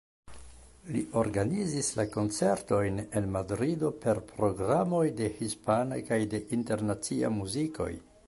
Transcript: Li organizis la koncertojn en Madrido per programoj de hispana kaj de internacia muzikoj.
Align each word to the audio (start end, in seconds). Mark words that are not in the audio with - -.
Li 0.93 1.01
organizis 1.19 1.89
la 1.99 2.05
koncertojn 2.15 2.97
en 3.19 3.27
Madrido 3.35 3.91
per 4.05 4.21
programoj 4.33 5.03
de 5.21 5.29
hispana 5.41 5.99
kaj 6.11 6.19
de 6.35 6.41
internacia 6.61 7.33
muzikoj. 7.39 7.91